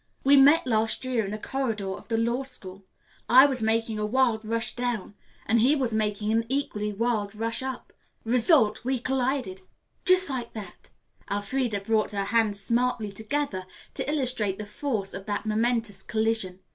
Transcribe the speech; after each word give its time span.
"We 0.23 0.35
met 0.35 0.65
last 0.65 1.05
year 1.05 1.23
in 1.25 1.31
a 1.31 1.37
corridor 1.37 1.91
of 1.93 2.07
the 2.07 2.17
law 2.17 2.41
school, 2.41 2.85
I 3.29 3.45
was 3.45 3.61
making 3.61 3.99
a 3.99 4.05
wild 4.07 4.43
rush 4.43 4.75
down 4.75 5.13
and 5.45 5.59
he 5.59 5.75
was 5.75 5.93
making 5.93 6.31
an 6.31 6.43
equally 6.49 6.91
wild 6.91 7.35
rush 7.35 7.61
up. 7.61 7.93
Result, 8.23 8.83
we 8.83 8.97
collided. 8.97 9.61
Just 10.03 10.27
like 10.27 10.53
that," 10.53 10.89
Elfreda 11.29 11.81
brought 11.81 12.09
her 12.13 12.25
hands 12.25 12.59
smartly 12.59 13.11
together 13.11 13.67
to 13.93 14.09
illustrate 14.11 14.57
the 14.57 14.65
force 14.65 15.13
of 15.13 15.27
that 15.27 15.45
momentous 15.45 16.01
collision. 16.01 16.61